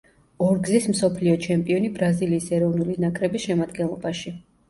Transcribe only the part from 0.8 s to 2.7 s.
მსოფლიო ჩემპიონი ბრაზილიის